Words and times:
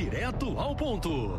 direto 0.00 0.58
ao 0.58 0.74
ponto. 0.74 1.38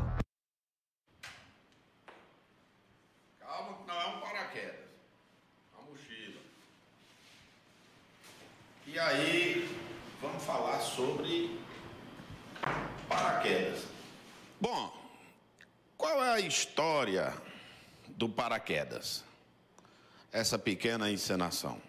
Calma 3.40 3.74
que 3.74 3.88
não 3.88 4.00
é 4.00 4.06
um 4.06 4.20
paraquedas. 4.20 4.86
É 5.74 5.78
uma 5.78 5.90
mochila. 5.90 6.42
E 8.86 9.00
aí, 9.00 9.68
vamos 10.22 10.44
falar 10.44 10.80
sobre 10.80 11.60
paraquedas. 13.10 13.86
Bom, 14.60 14.96
qual 15.98 16.24
é 16.24 16.34
a 16.34 16.40
história 16.40 17.34
do 18.10 18.30
paraquedas? 18.30 19.24
Essa 20.32 20.60
pequena 20.60 21.10
encenação. 21.10 21.82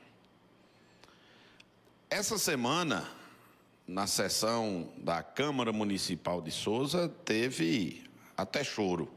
Essa 2.08 2.38
semana, 2.38 3.06
na 3.92 4.06
sessão 4.06 4.90
da 4.96 5.22
Câmara 5.22 5.70
Municipal 5.70 6.40
de 6.40 6.50
Souza, 6.50 7.10
teve 7.26 8.02
até 8.34 8.64
choro. 8.64 9.12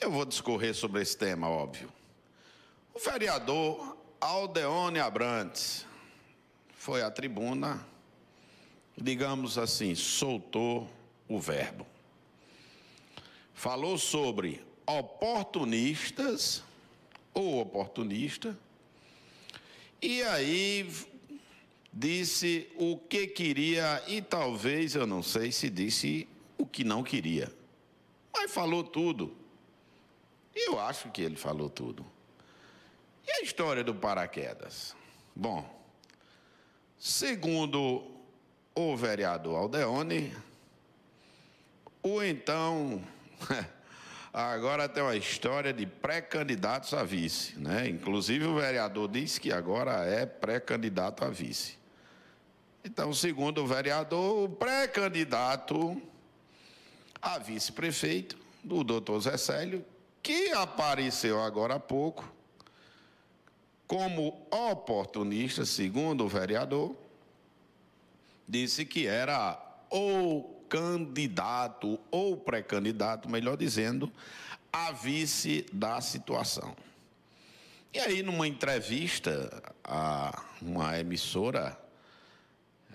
Eu 0.00 0.10
vou 0.10 0.24
discorrer 0.24 0.74
sobre 0.74 1.00
esse 1.00 1.16
tema, 1.16 1.48
óbvio. 1.48 1.88
O 2.92 2.98
vereador 2.98 3.96
Aldeone 4.20 4.98
Abrantes 4.98 5.86
foi 6.72 7.00
à 7.00 7.12
tribuna, 7.12 7.86
digamos 8.96 9.56
assim, 9.56 9.94
soltou 9.94 10.90
o 11.28 11.38
verbo. 11.38 11.86
Falou 13.54 13.96
sobre 13.96 14.66
oportunistas 14.84 16.64
ou 17.32 17.60
oportunista 17.60 18.58
e 20.02 20.24
aí 20.24 20.90
disse 21.98 22.70
o 22.76 22.96
que 22.96 23.26
queria 23.26 24.02
e 24.06 24.22
talvez, 24.22 24.94
eu 24.94 25.04
não 25.04 25.20
sei 25.20 25.50
se 25.50 25.68
disse 25.68 26.28
o 26.56 26.64
que 26.64 26.84
não 26.84 27.02
queria. 27.02 27.52
Mas 28.32 28.52
falou 28.52 28.84
tudo. 28.84 29.36
Eu 30.54 30.78
acho 30.78 31.10
que 31.10 31.22
ele 31.22 31.36
falou 31.36 31.68
tudo. 31.68 32.06
E 33.26 33.30
a 33.32 33.42
história 33.42 33.82
do 33.82 33.94
paraquedas? 33.94 34.94
Bom, 35.34 35.68
segundo 36.98 38.04
o 38.74 38.96
vereador 38.96 39.56
Aldeone, 39.56 40.32
o 42.02 42.22
então 42.22 43.02
Agora 44.32 44.88
tem 44.88 45.02
uma 45.02 45.16
história 45.16 45.72
de 45.72 45.86
pré-candidatos 45.86 46.92
a 46.92 47.02
vice, 47.02 47.58
né? 47.58 47.88
Inclusive 47.88 48.44
o 48.44 48.54
vereador 48.56 49.08
disse 49.08 49.40
que 49.40 49.50
agora 49.50 50.04
é 50.04 50.26
pré-candidato 50.26 51.24
a 51.24 51.30
vice. 51.30 51.77
Então, 52.84 53.12
segundo 53.12 53.62
o 53.62 53.66
vereador, 53.66 54.44
o 54.44 54.48
pré-candidato 54.48 56.00
a 57.20 57.38
vice-prefeito, 57.38 58.38
do 58.62 58.84
doutor 58.84 59.20
Zé 59.20 59.36
Célio, 59.36 59.84
que 60.22 60.50
apareceu 60.52 61.40
agora 61.42 61.76
há 61.76 61.80
pouco, 61.80 62.30
como 63.86 64.46
oportunista, 64.50 65.64
segundo 65.64 66.24
o 66.24 66.28
vereador, 66.28 66.94
disse 68.46 68.84
que 68.84 69.06
era 69.06 69.58
o 69.90 70.42
candidato 70.68 71.98
ou 72.10 72.36
pré-candidato, 72.36 73.28
melhor 73.28 73.56
dizendo, 73.56 74.12
a 74.72 74.92
vice 74.92 75.64
da 75.72 76.00
situação. 76.00 76.76
E 77.92 77.98
aí, 77.98 78.22
numa 78.22 78.46
entrevista 78.46 79.62
a 79.82 80.44
uma 80.60 80.98
emissora, 80.98 81.78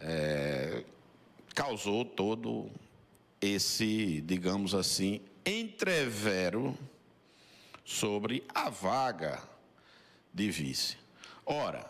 é, 0.02 0.83
causou 1.55 2.05
todo 2.05 2.69
esse, 3.41 4.22
digamos 4.22 4.73
assim, 4.73 5.22
entrevero 5.45 6.78
sobre 7.84 8.44
a 8.53 8.69
vaga 8.69 9.41
de 10.34 10.50
vice. 10.50 10.97
Ora, 11.45 11.85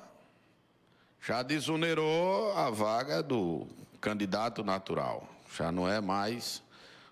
já 1.21 1.43
desonerou 1.43 2.51
a 2.53 2.69
vaga 2.69 3.21
do 3.21 3.67
candidato 4.01 4.63
natural 4.63 5.33
já 5.55 5.71
não 5.71 5.87
é 5.87 6.01
mais 6.01 6.63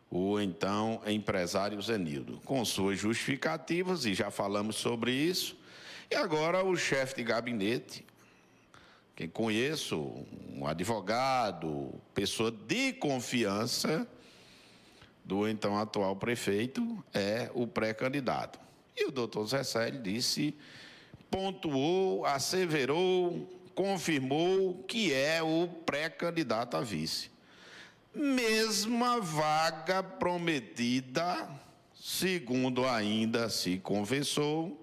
o 0.10 0.40
então 0.40 1.02
empresário 1.06 1.82
Zenildo, 1.82 2.42
com 2.44 2.66
suas 2.66 3.00
justificativas, 3.00 4.06
e 4.06 4.14
já 4.14 4.30
falamos 4.30 4.76
sobre 4.76 5.14
isso. 5.14 5.56
E 6.10 6.16
agora 6.16 6.66
o 6.66 6.76
chefe 6.76 7.16
de 7.16 7.24
gabinete, 7.24 8.06
quem 9.16 9.28
conheço, 9.28 10.26
um 10.54 10.66
advogado, 10.66 11.94
pessoa 12.14 12.52
de 12.52 12.94
confiança 12.94 14.08
do 15.24 15.48
então 15.48 15.78
atual 15.78 16.16
prefeito, 16.16 17.04
é 17.14 17.50
o 17.54 17.68
pré-candidato. 17.68 18.60
E 18.96 19.06
o 19.06 19.12
doutor 19.12 19.46
Zé 19.48 19.92
disse, 19.92 20.56
pontuou, 21.30 22.26
asseverou, 22.26 23.48
confirmou 23.76 24.84
que 24.88 25.14
é 25.14 25.42
o 25.42 25.68
pré-candidato 25.86 26.76
a 26.76 26.82
vice 26.82 27.32
mesma 28.14 29.20
vaga 29.22 30.04
prometida, 30.04 31.50
segundo 31.94 32.86
ainda 32.86 33.50
se 33.50 33.78
conversou, 33.78 34.81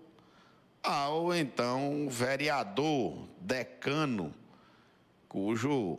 ao 0.82 1.34
então 1.34 2.08
vereador 2.08 3.28
decano, 3.40 4.34
cujo 5.28 5.98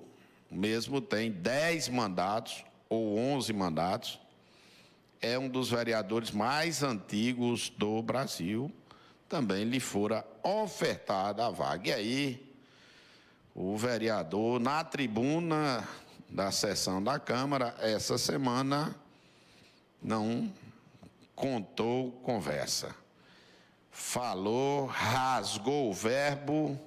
mesmo 0.50 1.00
tem 1.00 1.32
dez 1.32 1.88
mandatos 1.88 2.64
ou 2.90 3.18
onze 3.18 3.54
mandatos, 3.54 4.20
é 5.22 5.38
um 5.38 5.50
dos 5.50 5.70
vereadores 5.70 6.32
mais 6.32 6.82
antigos 6.82 7.70
do 7.70 8.02
Brasil, 8.02 8.72
também 9.28 9.64
lhe 9.64 9.80
fora 9.80 10.26
ofertada 10.42 11.46
a 11.46 11.50
vaga. 11.52 11.90
E 11.90 11.94
aí, 11.94 12.54
o 13.54 13.78
vereador, 13.78 14.60
na 14.60 14.84
tribuna, 14.84 15.88
da 16.30 16.52
sessão 16.52 17.04
da 17.04 17.20
Câmara, 17.20 17.76
essa 17.80 18.18
semana 18.18 18.96
não 20.02 20.52
contou 21.36 22.12
conversa. 22.24 22.96
Falou, 24.00 24.86
rasgou 24.86 25.90
o 25.90 25.94
verbo 25.94 26.80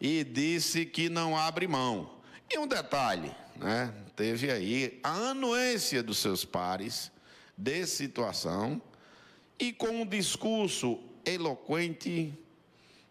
e 0.00 0.24
disse 0.24 0.86
que 0.86 1.10
não 1.10 1.36
abre 1.36 1.68
mão. 1.68 2.10
E 2.50 2.58
um 2.58 2.66
detalhe, 2.66 3.30
né? 3.54 3.92
Teve 4.16 4.50
aí 4.50 4.98
a 5.02 5.10
anuência 5.10 6.02
dos 6.02 6.16
seus 6.16 6.42
pares 6.42 7.12
de 7.56 7.86
situação 7.86 8.80
e 9.58 9.74
com 9.74 9.88
um 9.88 10.06
discurso 10.06 10.98
eloquente 11.24 12.32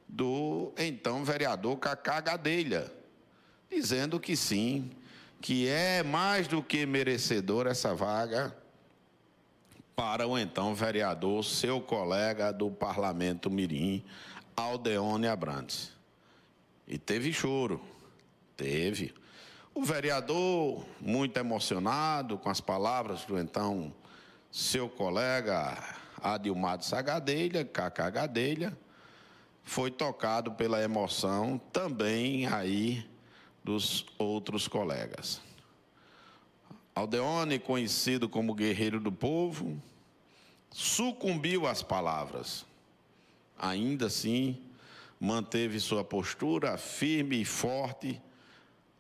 do 0.09 0.74
então 0.75 1.24
vereador 1.24 1.78
Cacá 1.78 2.19
Gadelha, 2.22 2.92
dizendo 3.69 4.19
que 4.19 4.36
sim, 4.36 4.90
que 5.40 5.68
é 5.68 6.02
mais 6.02 6.47
do 6.47 6.62
que 6.63 6.88
merecedor 6.88 7.68
essa 7.68 7.94
vaga 7.94 8.62
para 9.96 10.28
o 10.28 10.38
então 10.38 10.74
vereador, 10.74 11.44
seu 11.44 11.80
colega 11.80 12.52
do 12.52 12.72
parlamento 12.72 13.50
Mirim, 13.50 14.04
Aldeone 14.56 15.28
Abrantes. 15.28 15.92
E 16.88 16.98
teve 16.98 17.31
choro, 17.31 17.81
teve. 18.58 19.14
O 19.74 19.84
vereador, 19.84 20.86
muito 21.00 21.38
emocionado 21.38 22.38
com 22.38 22.50
as 22.50 22.62
palavras 22.62 23.26
do 23.26 23.40
então 23.40 23.94
seu 24.52 24.88
colega 24.88 25.78
Adilmar 26.22 26.78
de 26.78 26.86
Sagadelha, 26.86 27.66
Cacá 27.66 28.10
Gadelha, 28.10 28.78
foi 29.64 29.90
tocado 29.90 30.52
pela 30.52 30.81
emoção 30.81 31.60
também 31.72 32.46
aí 32.46 33.10
dos 33.64 34.06
outros 34.18 34.68
colegas. 34.68 35.42
Aldeone, 36.95 37.57
conhecido 37.57 38.30
como 38.30 38.54
guerreiro 38.54 39.00
do 39.00 39.12
povo, 39.12 39.81
sucumbiu 40.72 41.66
às 41.66 41.81
palavras. 41.81 42.66
Ainda 43.57 44.07
assim, 44.07 44.62
manteve 45.19 45.80
sua 45.80 46.04
postura 46.04 46.78
firme 46.78 47.42
e 47.42 47.45
forte, 47.45 48.22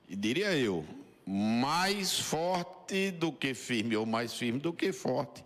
e 0.09 0.15
diria 0.15 0.55
eu, 0.55 0.85
mais 1.25 2.17
forte 2.17 3.11
do 3.11 3.31
que 3.31 3.53
firme, 3.53 3.95
ou 3.95 4.05
mais 4.05 4.33
firme 4.33 4.59
do 4.59 4.73
que 4.73 4.91
forte, 4.91 5.43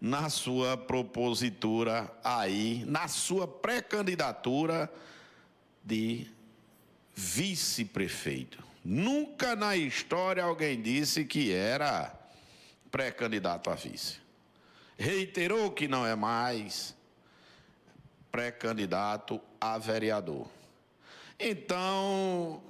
na 0.00 0.30
sua 0.30 0.76
propositura 0.76 2.10
aí, 2.22 2.84
na 2.86 3.08
sua 3.08 3.48
pré-candidatura 3.48 4.90
de 5.84 6.26
vice-prefeito. 7.14 8.69
Nunca 8.84 9.54
na 9.54 9.76
história 9.76 10.42
alguém 10.42 10.80
disse 10.80 11.24
que 11.24 11.52
era 11.52 12.12
pré-candidato 12.90 13.70
a 13.70 13.74
vice. 13.74 14.18
Reiterou 14.98 15.70
que 15.70 15.86
não 15.86 16.06
é 16.06 16.14
mais 16.14 16.94
pré-candidato 18.30 19.40
a 19.60 19.76
vereador. 19.78 20.48
Então, 21.38 22.62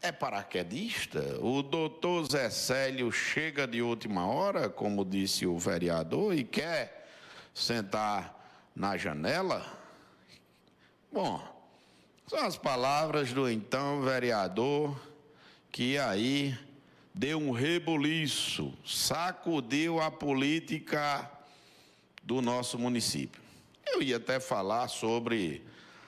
é 0.00 0.12
paraquedista? 0.12 1.38
O 1.40 1.62
doutor 1.62 2.30
Zé 2.30 2.50
Célio 2.50 3.10
chega 3.10 3.66
de 3.66 3.80
última 3.82 4.26
hora, 4.26 4.68
como 4.68 5.04
disse 5.04 5.46
o 5.46 5.58
vereador, 5.58 6.34
e 6.34 6.44
quer 6.44 7.08
sentar 7.54 8.70
na 8.74 8.96
janela? 8.96 9.64
Bom, 11.12 11.40
são 12.26 12.40
as 12.40 12.56
palavras 12.56 13.32
do 13.32 13.48
então 13.48 14.02
vereador 14.02 15.13
que 15.74 15.98
aí 15.98 16.56
deu 17.12 17.36
um 17.36 17.50
rebuliço, 17.50 18.72
sacudiu 18.86 20.00
a 20.00 20.08
política 20.08 21.28
do 22.22 22.40
nosso 22.40 22.78
município. 22.78 23.42
Eu 23.84 24.00
ia 24.00 24.18
até 24.18 24.38
falar 24.38 24.86
sobre 24.86 25.66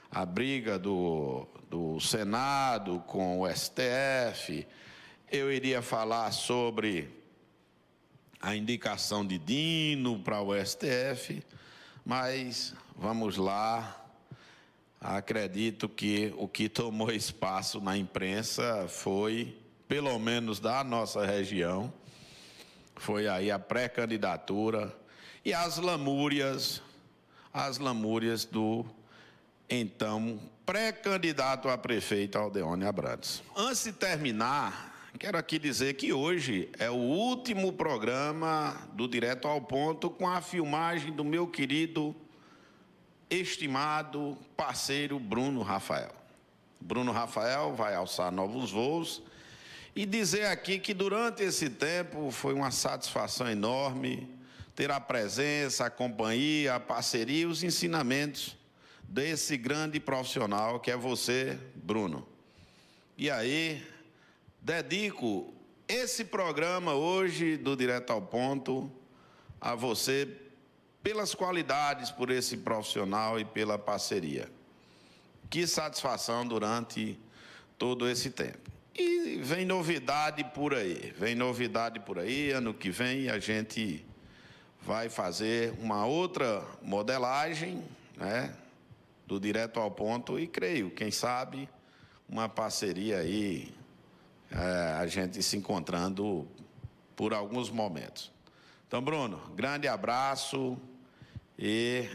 a 0.08 0.24
briga 0.24 0.78
do, 0.78 1.48
do 1.68 1.98
Senado 1.98 3.02
com 3.08 3.40
o 3.40 3.52
STF, 3.52 4.64
eu 5.32 5.52
iria 5.52 5.82
falar 5.82 6.30
sobre 6.30 7.10
a 8.40 8.54
indicação 8.54 9.26
de 9.26 9.36
Dino 9.36 10.20
para 10.20 10.40
o 10.40 10.54
STF, 10.64 11.42
mas 12.04 12.72
vamos 12.94 13.36
lá. 13.36 14.05
Acredito 15.08 15.88
que 15.88 16.34
o 16.36 16.48
que 16.48 16.68
tomou 16.68 17.12
espaço 17.12 17.80
na 17.80 17.96
imprensa 17.96 18.86
foi, 18.88 19.56
pelo 19.86 20.18
menos 20.18 20.58
da 20.58 20.82
nossa 20.82 21.24
região, 21.24 21.92
foi 22.96 23.28
aí 23.28 23.48
a 23.48 23.56
pré-candidatura 23.56 24.92
e 25.44 25.54
as 25.54 25.78
lamúrias, 25.78 26.82
as 27.54 27.78
lamúrias 27.78 28.44
do 28.44 28.84
então 29.70 30.40
pré-candidato 30.64 31.68
a 31.68 31.78
prefeito 31.78 32.36
Aldeone 32.36 32.84
Abrantes. 32.84 33.44
Antes 33.56 33.84
de 33.84 33.92
terminar, 33.92 35.08
quero 35.20 35.38
aqui 35.38 35.56
dizer 35.56 35.94
que 35.94 36.12
hoje 36.12 36.68
é 36.80 36.90
o 36.90 36.94
último 36.94 37.72
programa 37.72 38.76
do 38.92 39.06
Direto 39.06 39.46
ao 39.46 39.60
Ponto 39.60 40.10
com 40.10 40.28
a 40.28 40.40
filmagem 40.40 41.12
do 41.12 41.22
meu 41.22 41.46
querido, 41.46 42.12
estimado 43.30 44.36
parceiro 44.56 45.18
Bruno 45.18 45.62
Rafael. 45.62 46.14
Bruno 46.80 47.12
Rafael 47.12 47.74
vai 47.74 47.94
alçar 47.94 48.30
novos 48.30 48.70
voos 48.70 49.22
e 49.94 50.04
dizer 50.06 50.46
aqui 50.46 50.78
que 50.78 50.94
durante 50.94 51.42
esse 51.42 51.70
tempo 51.70 52.30
foi 52.30 52.54
uma 52.54 52.70
satisfação 52.70 53.48
enorme 53.48 54.28
ter 54.74 54.90
a 54.90 55.00
presença, 55.00 55.86
a 55.86 55.90
companhia, 55.90 56.74
a 56.74 56.80
parceria 56.80 57.42
e 57.42 57.46
os 57.46 57.64
ensinamentos 57.64 58.56
desse 59.02 59.56
grande 59.56 59.98
profissional 59.98 60.78
que 60.78 60.90
é 60.90 60.96
você, 60.96 61.58
Bruno. 61.74 62.28
E 63.16 63.30
aí, 63.30 63.82
dedico 64.60 65.54
esse 65.88 66.24
programa 66.26 66.92
hoje 66.92 67.56
do 67.56 67.74
Direto 67.74 68.12
ao 68.12 68.20
Ponto 68.20 68.92
a 69.58 69.74
você 69.74 70.28
pelas 71.06 71.36
qualidades, 71.36 72.10
por 72.10 72.30
esse 72.30 72.56
profissional 72.56 73.38
e 73.38 73.44
pela 73.44 73.78
parceria. 73.78 74.50
Que 75.48 75.64
satisfação 75.64 76.44
durante 76.44 77.16
todo 77.78 78.08
esse 78.08 78.28
tempo. 78.28 78.72
E 78.92 79.36
vem 79.40 79.64
novidade 79.64 80.42
por 80.52 80.74
aí, 80.74 81.14
vem 81.16 81.36
novidade 81.36 82.00
por 82.00 82.18
aí. 82.18 82.50
Ano 82.50 82.74
que 82.74 82.90
vem 82.90 83.28
a 83.28 83.38
gente 83.38 84.04
vai 84.82 85.08
fazer 85.08 85.74
uma 85.78 86.04
outra 86.04 86.66
modelagem, 86.82 87.84
né? 88.16 88.52
do 89.28 89.38
direto 89.38 89.78
ao 89.78 89.92
ponto 89.92 90.40
e 90.40 90.48
creio, 90.48 90.90
quem 90.90 91.12
sabe, 91.12 91.68
uma 92.28 92.48
parceria 92.48 93.18
aí, 93.18 93.72
é, 94.50 94.96
a 94.98 95.06
gente 95.06 95.40
se 95.40 95.56
encontrando 95.56 96.48
por 97.14 97.32
alguns 97.32 97.70
momentos. 97.70 98.32
Então, 98.88 99.00
Bruno, 99.00 99.40
grande 99.54 99.86
abraço 99.86 100.76
e 101.58 102.08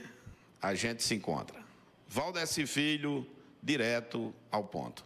a 0.61 0.73
gente 0.75 1.03
se 1.03 1.15
encontra. 1.15 1.59
Valdeci 2.07 2.65
Filho, 2.65 3.25
direto 3.61 4.33
ao 4.51 4.63
ponto. 4.63 5.05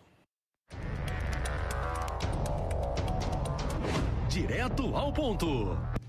Direto 4.29 4.95
ao 4.95 5.13
ponto. 5.13 5.95